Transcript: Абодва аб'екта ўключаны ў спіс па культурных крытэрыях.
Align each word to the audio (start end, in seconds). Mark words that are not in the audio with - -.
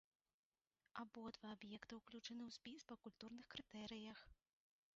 Абодва 1.01 1.49
аб'екта 1.57 1.93
ўключаны 1.99 2.43
ў 2.45 2.51
спіс 2.57 2.81
па 2.93 2.97
культурных 3.07 3.45
крытэрыях. 3.55 4.19